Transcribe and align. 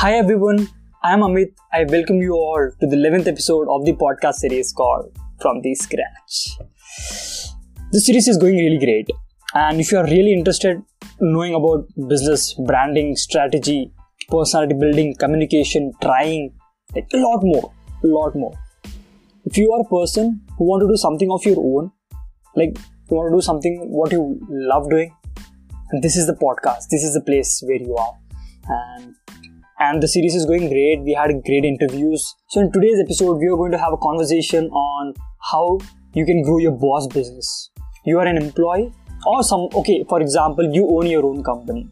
Hi 0.00 0.12
everyone, 0.12 0.68
I 1.02 1.14
am 1.14 1.20
Amit. 1.20 1.52
I 1.72 1.84
welcome 1.84 2.20
you 2.20 2.34
all 2.34 2.70
to 2.80 2.86
the 2.86 2.96
11th 2.96 3.28
episode 3.28 3.66
of 3.74 3.86
the 3.86 3.94
podcast 3.94 4.34
series 4.34 4.70
called 4.70 5.16
From 5.40 5.62
the 5.62 5.74
Scratch. 5.74 6.58
This 7.92 8.04
series 8.04 8.28
is 8.28 8.36
going 8.36 8.56
really 8.56 8.78
great, 8.78 9.08
and 9.54 9.80
if 9.80 9.90
you 9.90 9.96
are 9.96 10.04
really 10.04 10.34
interested 10.34 10.82
knowing 11.18 11.54
about 11.54 11.88
business, 12.08 12.52
branding, 12.66 13.16
strategy, 13.16 13.90
personality 14.28 14.74
building, 14.74 15.14
communication, 15.18 15.92
trying, 16.02 16.52
like 16.94 17.08
a 17.14 17.16
lot 17.16 17.40
more, 17.42 17.72
a 18.04 18.06
lot 18.06 18.36
more. 18.36 18.52
If 19.46 19.56
you 19.56 19.72
are 19.72 19.80
a 19.80 19.88
person 19.88 20.42
who 20.58 20.64
want 20.66 20.82
to 20.82 20.88
do 20.88 20.98
something 20.98 21.30
of 21.30 21.42
your 21.46 21.58
own, 21.58 21.90
like 22.54 22.76
you 23.10 23.16
want 23.16 23.32
to 23.32 23.36
do 23.38 23.40
something 23.40 23.88
what 23.88 24.12
you 24.12 24.38
love 24.50 24.90
doing, 24.90 25.16
this 26.02 26.18
is 26.18 26.26
the 26.26 26.34
podcast. 26.34 26.88
This 26.90 27.02
is 27.02 27.14
the 27.14 27.22
place 27.22 27.62
where 27.66 27.80
you 27.80 27.96
are, 27.96 28.14
and 28.68 29.14
and 29.78 30.02
the 30.02 30.08
series 30.08 30.34
is 30.34 30.46
going 30.46 30.68
great. 30.68 31.02
We 31.02 31.12
had 31.12 31.30
great 31.44 31.64
interviews. 31.64 32.34
So, 32.48 32.60
in 32.60 32.72
today's 32.72 32.98
episode, 33.00 33.38
we 33.38 33.46
are 33.46 33.56
going 33.56 33.72
to 33.72 33.78
have 33.78 33.92
a 33.92 33.98
conversation 33.98 34.68
on 34.70 35.14
how 35.50 35.78
you 36.14 36.24
can 36.24 36.42
grow 36.42 36.58
your 36.58 36.72
boss 36.72 37.06
business. 37.06 37.70
You 38.04 38.18
are 38.18 38.26
an 38.26 38.36
employee, 38.36 38.92
or 39.26 39.42
some, 39.42 39.68
okay, 39.74 40.04
for 40.08 40.20
example, 40.20 40.72
you 40.72 40.88
own 40.88 41.06
your 41.06 41.26
own 41.26 41.42
company, 41.44 41.88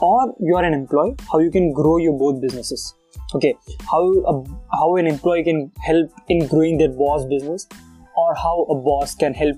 or 0.00 0.34
you 0.40 0.56
are 0.56 0.64
an 0.64 0.74
employee, 0.74 1.14
how 1.30 1.38
you 1.38 1.50
can 1.50 1.72
grow 1.72 1.96
your 1.96 2.18
both 2.18 2.40
businesses. 2.42 2.94
Okay, 3.34 3.54
how, 3.90 4.02
a, 4.02 4.44
how 4.76 4.96
an 4.96 5.06
employee 5.06 5.44
can 5.44 5.72
help 5.80 6.10
in 6.28 6.46
growing 6.48 6.76
their 6.76 6.90
boss 6.90 7.24
business, 7.26 7.66
or 8.14 8.34
how 8.34 8.64
a 8.64 8.74
boss 8.74 9.14
can 9.14 9.32
help 9.32 9.56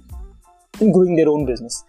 in 0.81 0.93
growing 0.93 1.17
their 1.17 1.29
own 1.29 1.45
business. 1.45 1.85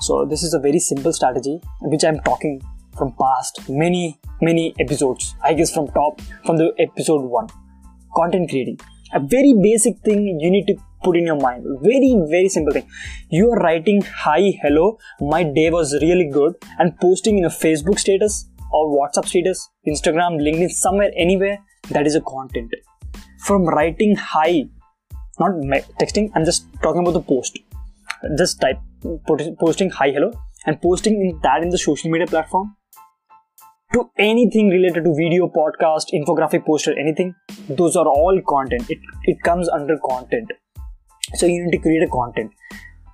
So, 0.00 0.24
this 0.24 0.42
is 0.42 0.54
a 0.54 0.58
very 0.58 0.78
simple 0.78 1.12
strategy 1.12 1.60
which 1.82 2.04
I'm 2.04 2.20
talking 2.20 2.62
from 2.96 3.14
past 3.20 3.60
many 3.68 4.18
many 4.40 4.74
episodes. 4.80 5.34
I 5.42 5.54
guess 5.54 5.72
from 5.72 5.88
top 5.88 6.20
from 6.44 6.56
the 6.56 6.72
episode 6.78 7.22
1 7.22 7.48
content 8.16 8.50
creating. 8.50 8.78
A 9.12 9.20
very 9.20 9.54
basic 9.62 9.98
thing 10.00 10.38
you 10.40 10.50
need 10.50 10.66
to 10.66 10.74
put 11.04 11.16
in 11.16 11.26
your 11.26 11.36
mind. 11.36 11.64
Very 11.82 12.10
very 12.30 12.48
simple 12.48 12.72
thing. 12.72 12.88
You 13.28 13.50
are 13.52 13.60
writing 13.60 14.02
hi 14.24 14.40
hello 14.62 14.98
my 15.20 15.42
day 15.44 15.70
was 15.70 15.92
really 16.02 16.28
good 16.38 16.54
and 16.78 16.98
posting 16.98 17.38
in 17.38 17.44
a 17.44 17.54
facebook 17.64 17.98
status 17.98 18.48
or 18.72 18.82
whatsapp 18.96 19.26
status 19.32 19.68
instagram 19.86 20.40
linkedin 20.46 20.70
somewhere 20.70 21.12
anywhere 21.16 21.58
that 21.90 22.06
is 22.06 22.16
a 22.16 22.20
content. 22.32 22.74
From 23.46 23.64
writing 23.64 24.16
hi 24.16 24.64
not 25.38 25.52
texting 26.00 26.30
i'm 26.34 26.44
just 26.44 26.66
talking 26.82 27.02
about 27.02 27.12
the 27.12 27.20
post. 27.20 27.58
Just 28.38 28.60
type 28.60 28.78
posting 29.60 29.90
hi 29.90 30.10
hello 30.10 30.32
and 30.66 30.80
posting 30.82 31.20
in 31.20 31.38
that 31.42 31.62
in 31.62 31.68
the 31.68 31.78
social 31.78 32.10
media 32.10 32.26
platform 32.26 32.74
to 33.92 34.10
anything 34.18 34.68
related 34.68 35.04
to 35.04 35.14
video, 35.14 35.48
podcast, 35.48 36.12
infographic, 36.12 36.66
poster, 36.66 36.98
anything, 36.98 37.34
those 37.68 37.96
are 37.96 38.06
all 38.06 38.40
content. 38.48 38.90
It, 38.90 38.98
it 39.24 39.42
comes 39.42 39.68
under 39.68 39.96
content. 39.98 40.50
So 41.34 41.46
you 41.46 41.64
need 41.64 41.72
to 41.72 41.78
create 41.78 42.02
a 42.02 42.08
content. 42.08 42.52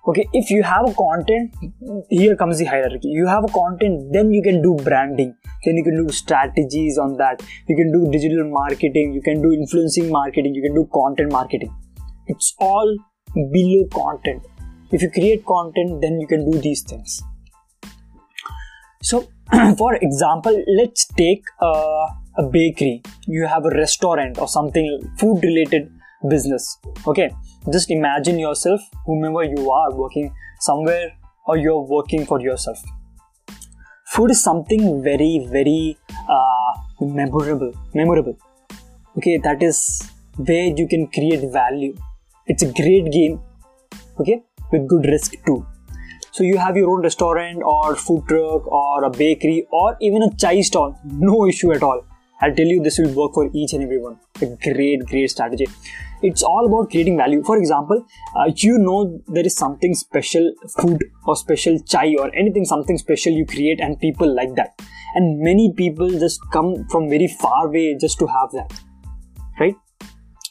Okay, 0.08 0.26
if 0.32 0.50
you 0.50 0.64
have 0.64 0.88
a 0.88 0.94
content, 0.94 1.54
here 2.10 2.34
comes 2.34 2.58
the 2.58 2.64
hierarchy. 2.64 3.08
You 3.08 3.26
have 3.28 3.44
a 3.44 3.48
content, 3.48 4.12
then 4.12 4.32
you 4.32 4.42
can 4.42 4.60
do 4.60 4.74
branding, 4.82 5.32
then 5.64 5.76
you 5.76 5.84
can 5.84 5.94
do 6.04 6.12
strategies 6.12 6.98
on 6.98 7.16
that. 7.18 7.40
You 7.68 7.76
can 7.76 7.92
do 7.92 8.10
digital 8.10 8.50
marketing, 8.50 9.12
you 9.12 9.22
can 9.22 9.40
do 9.40 9.52
influencing 9.52 10.10
marketing, 10.10 10.54
you 10.56 10.62
can 10.62 10.74
do 10.74 10.88
content 10.92 11.30
marketing. 11.30 11.72
It's 12.26 12.54
all 12.58 12.96
below 13.34 13.86
content. 13.92 14.44
If 14.90 15.02
you 15.02 15.10
create 15.10 15.46
content, 15.46 16.00
then 16.00 16.18
you 16.18 16.26
can 16.26 16.50
do 16.50 16.58
these 16.58 16.82
things. 16.82 17.22
So 19.02 19.28
for 19.76 19.94
example, 19.96 20.62
let's 20.78 21.06
take 21.06 21.44
uh, 21.60 22.06
a 22.38 22.42
bakery. 22.50 23.02
You 23.26 23.46
have 23.46 23.64
a 23.66 23.70
restaurant 23.70 24.38
or 24.38 24.48
something 24.48 24.86
food 25.18 25.42
related 25.42 25.90
business. 26.28 26.78
Okay, 27.06 27.30
just 27.72 27.90
imagine 27.90 28.38
yourself, 28.38 28.80
whomever 29.06 29.44
you 29.44 29.70
are, 29.70 29.94
working 29.94 30.32
somewhere 30.60 31.12
or 31.46 31.56
you're 31.56 31.80
working 31.80 32.24
for 32.24 32.40
yourself. 32.40 32.78
Food 34.06 34.30
is 34.30 34.42
something 34.42 35.02
very, 35.02 35.46
very 35.50 35.98
uh, 36.28 36.72
memorable. 37.00 37.72
Memorable. 37.94 38.36
Okay, 39.18 39.36
that 39.38 39.62
is 39.62 40.02
where 40.36 40.64
you 40.64 40.86
can 40.88 41.08
create 41.08 41.50
value. 41.52 41.94
It's 42.46 42.62
a 42.62 42.72
great 42.72 43.10
game. 43.12 43.40
Okay, 44.18 44.42
with 44.70 44.88
good 44.88 45.06
risk 45.06 45.34
too. 45.44 45.66
So 46.32 46.44
you 46.44 46.56
have 46.56 46.78
your 46.78 46.90
own 46.90 47.02
restaurant 47.02 47.62
or 47.62 47.94
food 47.94 48.26
truck 48.26 48.66
or 48.66 49.04
a 49.04 49.10
bakery 49.10 49.66
or 49.70 49.98
even 50.00 50.22
a 50.22 50.34
chai 50.34 50.62
stall, 50.62 50.98
no 51.04 51.46
issue 51.46 51.72
at 51.72 51.82
all. 51.82 52.06
I'll 52.40 52.54
tell 52.54 52.64
you 52.64 52.82
this 52.82 52.98
will 52.98 53.12
work 53.12 53.34
for 53.34 53.50
each 53.52 53.74
and 53.74 53.82
everyone. 53.82 54.18
A 54.40 54.46
great, 54.46 55.04
great 55.04 55.30
strategy. 55.30 55.66
It's 56.22 56.42
all 56.42 56.64
about 56.64 56.90
creating 56.90 57.18
value. 57.18 57.42
For 57.44 57.58
example, 57.58 58.06
uh, 58.34 58.50
you 58.56 58.78
know 58.78 59.20
there 59.28 59.44
is 59.44 59.54
something 59.54 59.94
special 59.94 60.54
food 60.80 61.04
or 61.26 61.36
special 61.36 61.78
chai 61.80 62.14
or 62.18 62.34
anything, 62.34 62.64
something 62.64 62.96
special 62.96 63.34
you 63.34 63.44
create 63.44 63.78
and 63.82 64.00
people 64.00 64.34
like 64.34 64.54
that. 64.54 64.80
And 65.14 65.38
many 65.38 65.74
people 65.76 66.08
just 66.08 66.40
come 66.50 66.86
from 66.88 67.10
very 67.10 67.28
far 67.28 67.66
away 67.66 67.94
just 68.00 68.18
to 68.20 68.26
have 68.26 68.52
that. 68.52 68.72
Right? 69.60 69.76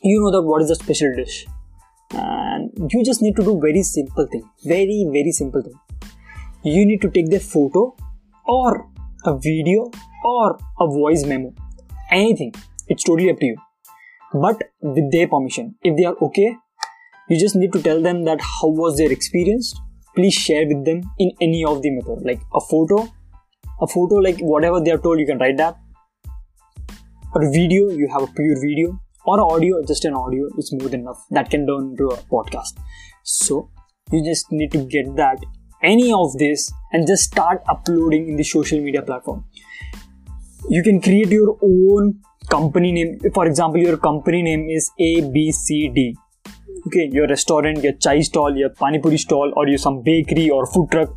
You 0.04 0.22
know 0.22 0.32
that 0.32 0.44
what 0.44 0.62
is 0.62 0.70
the 0.70 0.76
special 0.76 1.12
dish 1.16 1.48
and 2.14 2.72
you 2.92 3.04
just 3.04 3.22
need 3.22 3.36
to 3.36 3.44
do 3.44 3.60
very 3.60 3.84
simple 3.84 4.28
thing. 4.32 4.44
Very 4.64 5.06
very 5.12 5.32
simple 5.32 5.62
thing. 5.62 5.74
You 6.64 6.86
need 6.86 7.02
to 7.02 7.10
take 7.10 7.30
the 7.30 7.40
photo 7.40 7.96
or 8.46 8.88
a 9.26 9.38
video 9.38 9.90
or 10.24 10.58
a 10.80 10.88
voice 10.88 11.26
memo. 11.26 11.54
Anything. 12.12 12.54
It's 12.88 13.04
totally 13.04 13.30
up 13.30 13.40
to 13.40 13.46
you. 13.46 13.58
But 14.34 14.64
with 14.82 15.12
their 15.12 15.28
permission. 15.28 15.76
If 15.84 15.98
they 15.98 16.06
are 16.06 16.16
okay 16.22 16.56
you 17.30 17.40
just 17.40 17.56
need 17.56 17.72
to 17.74 17.82
tell 17.82 18.02
them 18.02 18.26
that 18.26 18.42
how 18.42 18.68
was 18.68 18.98
their 18.98 19.12
experience. 19.12 19.74
Please 20.16 20.34
share 20.34 20.68
with 20.68 20.84
them 20.86 21.02
in 21.18 21.32
any 21.40 21.64
of 21.64 21.82
the 21.82 21.92
method. 21.92 22.26
Like 22.26 22.42
a 22.54 22.60
photo. 22.60 23.08
A 23.82 23.88
photo 23.88 24.16
like 24.16 24.38
whatever 24.40 24.82
they 24.82 24.92
are 24.92 24.98
told 24.98 25.20
you 25.20 25.26
can 25.26 25.38
write 25.38 25.58
that. 25.58 25.78
Or 27.34 27.44
a 27.44 27.52
video 27.52 27.90
you 27.90 28.10
have 28.12 28.24
a 28.24 28.28
pure 28.28 28.60
video 28.60 29.00
or 29.26 29.40
audio 29.42 29.84
just 29.86 30.06
an 30.06 30.14
audio 30.14 30.48
is 30.58 30.72
more 30.74 30.90
than 30.90 31.02
enough 31.02 31.26
that 31.30 31.50
can 31.50 31.68
turn 31.68 31.92
into 31.92 32.08
a 32.08 32.18
podcast. 32.18 32.80
So 33.24 33.70
you 34.12 34.24
just 34.24 34.52
need 34.52 34.72
to 34.72 34.86
get 34.86 35.16
that 35.16 35.38
any 35.84 36.12
of 36.14 36.38
this 36.38 36.72
and 36.92 37.08
just 37.08 37.24
start 37.24 37.62
uploading 37.70 38.28
in 38.30 38.36
the 38.36 38.44
social 38.44 38.80
media 38.80 39.02
platform. 39.02 39.46
You 40.70 40.84
can 40.84 41.02
create 41.02 41.30
your 41.30 41.58
own 41.62 42.20
company 42.50 42.92
name. 42.92 43.20
For 43.34 43.46
example 43.46 43.80
your 43.80 43.98
company 43.98 44.42
name 44.42 44.68
is 44.70 44.92
abcd 45.00 46.14
okay 46.88 47.10
your 47.12 47.28
restaurant 47.28 47.84
your 47.84 47.94
chai 47.94 48.22
stall 48.22 48.56
your 48.58 48.70
pani 48.70 49.00
puri 49.00 49.18
stall 49.18 49.54
or 49.56 49.68
your 49.68 49.78
some 49.78 50.02
bakery 50.02 50.50
or 50.50 50.66
food 50.66 50.90
truck. 50.92 51.16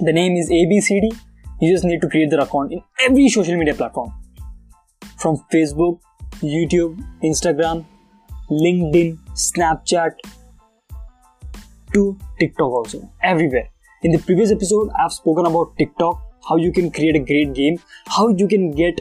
The 0.00 0.12
name 0.12 0.36
is 0.36 0.50
abcd 0.50 1.16
you 1.60 1.72
just 1.72 1.84
need 1.84 2.00
to 2.00 2.08
create 2.08 2.30
their 2.30 2.40
account 2.40 2.72
in 2.72 2.82
every 3.06 3.28
social 3.28 3.56
media 3.56 3.74
platform. 3.74 4.12
From 5.18 5.36
facebook 5.52 6.00
YouTube, 6.40 7.02
Instagram, 7.22 7.84
LinkedIn, 8.50 9.18
Snapchat, 9.34 10.14
to 11.94 12.18
TikTok 12.38 12.70
also. 12.70 13.10
Everywhere. 13.22 13.68
In 14.02 14.12
the 14.12 14.18
previous 14.18 14.52
episode, 14.52 14.90
I've 14.98 15.12
spoken 15.12 15.46
about 15.46 15.76
TikTok, 15.78 16.20
how 16.48 16.56
you 16.56 16.72
can 16.72 16.90
create 16.90 17.16
a 17.16 17.20
great 17.20 17.54
game, 17.54 17.78
how 18.06 18.28
you 18.28 18.46
can 18.46 18.72
get 18.72 19.00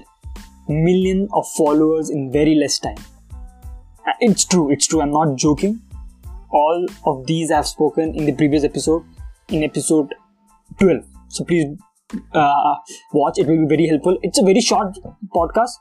million 0.69 1.27
of 1.33 1.45
followers 1.57 2.09
in 2.09 2.31
very 2.31 2.55
less 2.55 2.79
time. 2.79 2.97
It's 4.19 4.45
true, 4.45 4.71
it's 4.71 4.87
true, 4.87 5.01
I'm 5.01 5.11
not 5.11 5.35
joking. 5.35 5.81
All 6.51 6.85
of 7.05 7.25
these 7.25 7.51
I've 7.51 7.67
spoken 7.67 8.15
in 8.15 8.25
the 8.25 8.33
previous 8.33 8.63
episode, 8.63 9.03
in 9.49 9.63
episode 9.63 10.13
12. 10.79 11.03
So 11.29 11.43
please 11.43 11.65
uh, 12.33 12.75
watch, 13.11 13.39
it 13.39 13.47
will 13.47 13.67
be 13.67 13.75
very 13.75 13.87
helpful. 13.87 14.17
It's 14.21 14.39
a 14.39 14.43
very 14.43 14.61
short 14.61 14.97
podcast, 15.35 15.71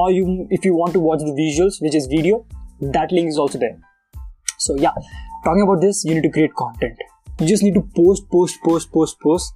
or 0.00 0.10
you 0.12 0.46
if 0.56 0.64
you 0.64 0.74
want 0.80 0.92
to 0.96 1.00
watch 1.00 1.20
the 1.28 1.34
visuals 1.42 1.82
which 1.84 1.94
is 2.00 2.08
video 2.14 2.44
that 2.80 3.12
link 3.12 3.28
is 3.28 3.38
also 3.38 3.58
there. 3.58 3.78
So 4.58 4.76
yeah. 4.76 4.92
Talking 5.44 5.62
about 5.62 5.80
this 5.80 6.04
you 6.04 6.14
need 6.14 6.22
to 6.22 6.30
create 6.30 6.54
content. 6.54 6.98
You 7.40 7.46
just 7.46 7.62
need 7.62 7.74
to 7.74 7.82
post 7.96 8.28
post 8.30 8.60
post 8.64 8.92
post 8.92 9.20
post. 9.20 9.54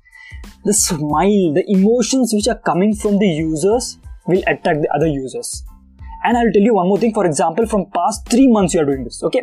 The 0.64 0.74
smile 0.74 1.52
the 1.58 1.64
emotions 1.68 2.32
which 2.34 2.48
are 2.48 2.58
coming 2.70 2.94
from 2.94 3.18
the 3.18 3.26
users 3.26 3.98
will 4.26 4.42
attract 4.46 4.82
the 4.82 4.90
other 4.94 5.06
users. 5.06 5.64
And 6.24 6.36
i'll 6.36 6.52
tell 6.56 6.62
you 6.62 6.74
one 6.74 6.88
more 6.88 6.98
thing. 6.98 7.14
For 7.14 7.26
example 7.26 7.66
from 7.66 7.86
past 7.98 8.28
three 8.28 8.48
months 8.48 8.74
you 8.74 8.80
are 8.80 8.88
doing 8.90 9.04
this 9.04 9.22
okay? 9.30 9.42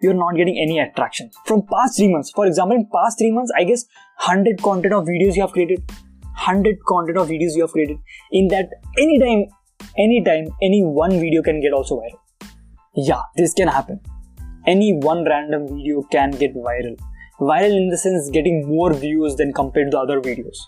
You're 0.00 0.14
not 0.14 0.36
getting 0.36 0.58
any 0.58 0.78
attraction. 0.80 1.30
From 1.46 1.62
past 1.72 1.96
three 1.96 2.12
months 2.12 2.30
for 2.30 2.46
example 2.46 2.76
in 2.76 2.86
past 2.94 3.18
three 3.18 3.32
months 3.32 3.52
i 3.58 3.64
guess 3.64 3.84
100 4.26 4.62
content 4.62 4.94
of 4.94 5.04
videos 5.06 5.36
you 5.36 5.42
have 5.42 5.52
created. 5.52 5.82
100 6.42 6.78
content 6.86 7.18
of 7.18 7.28
videos 7.28 7.56
you 7.56 7.62
have 7.62 7.72
created. 7.72 7.98
In 8.32 8.48
that 8.48 8.70
anytime 8.98 9.46
anytime 9.98 10.46
any 10.62 10.82
one 10.82 11.10
video 11.20 11.42
can 11.42 11.60
get 11.60 11.72
also 11.72 11.96
viral. 11.96 12.18
Yeah 12.94 13.22
this 13.36 13.54
can 13.54 13.68
happen. 13.68 14.00
Any 14.66 14.92
one 14.92 15.24
random 15.24 15.66
video 15.68 16.02
can 16.10 16.30
get 16.30 16.54
viral. 16.54 16.96
Viral 17.40 17.76
in 17.76 17.88
the 17.88 17.98
sense 17.98 18.30
getting 18.30 18.68
more 18.68 18.92
views 18.92 19.36
than 19.36 19.52
compared 19.52 19.90
to 19.92 19.98
other 19.98 20.20
videos. 20.20 20.58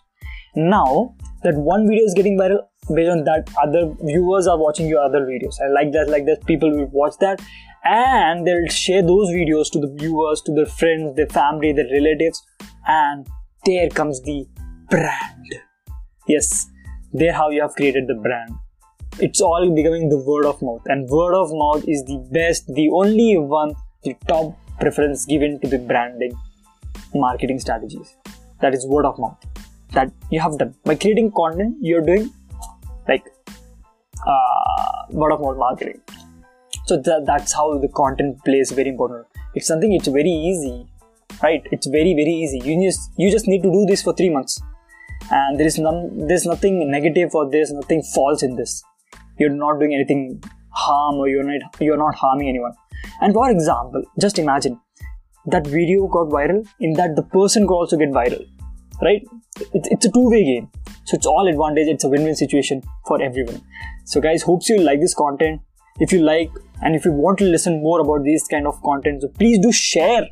Now 0.56 1.14
that 1.42 1.54
one 1.54 1.88
video 1.88 2.04
is 2.04 2.14
getting 2.14 2.38
viral 2.38 2.60
based 2.94 3.10
on 3.10 3.24
that 3.24 3.48
other 3.62 3.94
viewers 4.02 4.46
are 4.46 4.58
watching 4.58 4.86
your 4.88 5.02
other 5.02 5.20
videos. 5.20 5.54
I 5.64 5.70
like 5.72 5.92
that 5.92 6.08
like 6.08 6.26
that 6.26 6.44
people 6.46 6.70
will 6.70 6.86
watch 6.86 7.14
that 7.20 7.40
and 7.84 8.46
they'll 8.46 8.68
share 8.68 9.02
those 9.02 9.28
videos 9.28 9.70
to 9.72 9.78
the 9.78 9.94
viewers 9.98 10.40
to 10.42 10.52
their 10.52 10.66
friends 10.66 11.16
their 11.16 11.26
family 11.26 11.72
their 11.72 11.90
relatives 11.92 12.42
and 12.86 13.26
there 13.64 13.88
comes 13.88 14.22
the 14.22 14.46
brand. 14.90 15.54
Yes 16.26 16.68
there 17.14 17.32
how 17.32 17.48
you 17.48 17.62
have 17.62 17.74
created 17.74 18.08
the 18.08 18.14
brand 18.14 18.50
it's 19.20 19.40
all 19.40 19.70
becoming 19.74 20.08
the 20.08 20.18
word 20.18 20.46
of 20.46 20.60
mouth. 20.62 20.82
And 20.86 21.08
word 21.08 21.34
of 21.34 21.50
mouth 21.52 21.84
is 21.86 22.04
the 22.04 22.18
best 22.32 22.66
the 22.74 22.88
only 22.90 23.36
one 23.38 23.74
the 24.02 24.14
top 24.28 24.56
preference 24.80 25.24
given 25.24 25.60
to 25.60 25.68
the 25.68 25.78
branding 25.78 26.32
marketing 27.14 27.58
strategies. 27.60 28.16
That 28.60 28.74
is 28.74 28.86
word 28.86 29.04
of 29.04 29.18
mouth. 29.18 29.38
That 29.92 30.12
you 30.30 30.40
have 30.40 30.58
done. 30.58 30.74
By 30.84 30.96
creating 30.96 31.32
content 31.32 31.76
you're 31.80 32.02
doing 32.02 32.32
like 33.08 33.24
uh, 34.26 35.02
word 35.10 35.32
of 35.32 35.40
mouth 35.40 35.56
marketing. 35.56 36.00
So 36.86 37.00
th- 37.00 37.24
that's 37.24 37.52
how 37.52 37.78
the 37.78 37.88
content 37.88 38.44
plays 38.44 38.72
very 38.72 38.88
important. 38.88 39.26
It's 39.54 39.66
something 39.66 39.92
it's 39.92 40.08
very 40.08 40.30
easy 40.30 40.88
right? 41.42 41.66
It's 41.70 41.86
very 41.86 42.14
very 42.14 42.34
easy. 42.42 42.60
You 42.64 42.82
just 42.86 43.10
you 43.16 43.30
just 43.30 43.48
need 43.48 43.62
to 43.62 43.70
do 43.70 43.84
this 43.86 44.02
for 44.02 44.14
three 44.14 44.30
months. 44.30 44.60
And 45.30 45.58
there 45.58 45.66
is 45.66 45.78
none 45.78 46.26
there's 46.28 46.46
nothing 46.46 46.90
negative 46.90 47.34
or 47.34 47.50
there's 47.50 47.72
nothing 47.72 48.02
false 48.02 48.42
in 48.42 48.56
this 48.56 48.82
you're 49.38 49.50
not 49.50 49.78
doing 49.78 49.94
anything 49.94 50.42
harm 50.70 51.16
or 51.16 51.28
you're 51.28 51.44
not 51.44 51.80
you're 51.80 51.96
not 51.96 52.14
harming 52.14 52.48
anyone. 52.48 52.72
And 53.20 53.32
for 53.32 53.50
example 53.50 54.02
just 54.20 54.38
imagine 54.38 54.80
that 55.46 55.66
video 55.66 56.06
got 56.06 56.28
viral 56.28 56.66
in 56.80 56.94
that 56.94 57.16
the 57.16 57.22
person 57.22 57.66
could 57.66 57.74
also 57.74 57.96
get 57.96 58.10
viral 58.10 58.44
right? 59.02 59.22
It's, 59.72 59.88
it's 59.88 60.06
a 60.06 60.10
two-way 60.10 60.44
game. 60.44 60.70
So 61.04 61.16
it's 61.16 61.26
all 61.26 61.48
advantage 61.48 61.88
it's 61.88 62.04
a 62.04 62.08
win-win 62.08 62.34
situation 62.34 62.82
for 63.06 63.20
everyone. 63.22 63.60
So 64.04 64.20
guys 64.20 64.42
hopes 64.42 64.68
you 64.68 64.78
like 64.78 65.00
this 65.00 65.14
content. 65.14 65.60
If 66.00 66.12
you 66.12 66.22
like 66.22 66.50
and 66.82 66.96
if 66.96 67.04
you 67.04 67.12
want 67.12 67.38
to 67.38 67.44
listen 67.44 67.82
more 67.82 68.00
about 68.00 68.24
these 68.24 68.46
kind 68.48 68.66
of 68.66 68.80
content 68.82 69.22
so 69.22 69.28
please 69.28 69.58
do 69.58 69.72
share. 69.72 70.26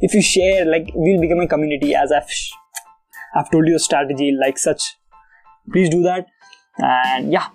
If 0.00 0.12
you 0.12 0.22
share 0.22 0.66
like 0.66 0.90
we'll 0.94 1.20
become 1.20 1.40
a 1.40 1.48
community 1.48 1.94
as 1.94 2.12
i've 2.12 2.30
sh- 2.30 2.52
i've 3.34 3.50
told 3.50 3.66
you 3.66 3.76
a 3.76 3.78
strategy 3.78 4.36
like 4.38 4.58
such. 4.58 4.96
Please 5.72 5.88
do 5.88 6.02
that. 6.02 6.26
And 6.78 7.32
yeah 7.32 7.48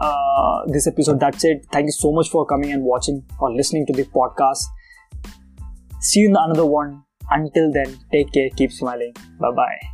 uh, 0.00 0.62
this 0.66 0.86
episode 0.86 1.20
that's 1.20 1.44
it. 1.44 1.66
Thank 1.72 1.86
you 1.86 1.92
so 1.92 2.12
much 2.12 2.28
for 2.28 2.46
coming 2.46 2.72
and 2.72 2.82
watching 2.82 3.24
or 3.38 3.54
listening 3.54 3.86
to 3.86 3.92
the 3.92 4.04
podcast. 4.04 4.64
See 6.00 6.20
you 6.20 6.28
in 6.28 6.36
another 6.36 6.66
one. 6.66 7.02
Until 7.30 7.72
then 7.72 7.98
take 8.12 8.32
care. 8.32 8.50
Keep 8.50 8.72
smiling. 8.72 9.14
Bye 9.40 9.52
bye 9.56 9.93